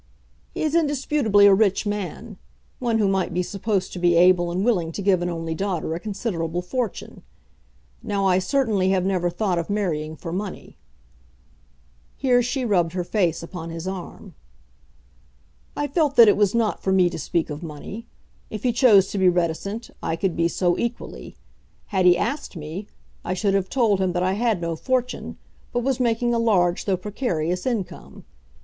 "He 0.51 0.63
is 0.63 0.73
indisputably 0.73 1.45
a 1.45 1.53
rich 1.53 1.85
man, 1.85 2.39
one 2.79 2.97
who 2.97 3.07
might 3.07 3.35
be 3.35 3.43
supposed 3.43 3.93
to 3.93 3.99
be 3.99 4.15
able 4.15 4.49
and 4.51 4.65
willing 4.65 4.91
to 4.93 5.01
give 5.03 5.21
an 5.21 5.29
only 5.29 5.53
daughter 5.53 5.93
a 5.93 5.99
considerable 5.99 6.63
fortune. 6.63 7.21
Now 8.01 8.25
I 8.25 8.39
certainly 8.39 8.89
had 8.89 9.05
never 9.05 9.29
thought 9.29 9.59
of 9.59 9.69
marrying 9.69 10.15
for 10.15 10.33
money." 10.33 10.75
Here 12.17 12.41
she 12.41 12.65
rubbed 12.65 12.93
her 12.93 13.03
face 13.03 13.43
upon 13.43 13.69
his 13.69 13.87
arm. 13.87 14.33
"I 15.77 15.85
felt 15.85 16.15
that 16.15 16.27
it 16.27 16.35
was 16.35 16.55
not 16.55 16.81
for 16.81 16.91
me 16.91 17.07
to 17.11 17.19
speak 17.19 17.51
of 17.51 17.61
money. 17.61 18.07
If 18.49 18.63
he 18.63 18.73
chose 18.73 19.09
to 19.09 19.19
be 19.19 19.29
reticent, 19.29 19.91
I 20.01 20.15
could 20.15 20.35
be 20.35 20.47
so 20.47 20.79
equally. 20.79 21.35
Had 21.89 22.07
he 22.07 22.17
asked 22.17 22.57
me, 22.57 22.87
I 23.23 23.35
should 23.35 23.53
have 23.53 23.69
told 23.69 24.01
him 24.01 24.13
that 24.13 24.23
I 24.23 24.33
had 24.33 24.61
no 24.61 24.75
fortune, 24.75 25.37
but 25.71 25.83
was 25.83 25.99
making 25.99 26.33
a 26.33 26.39
large 26.39 26.85
though 26.85 26.97
precarious 26.97 27.67
income. 27.67 28.25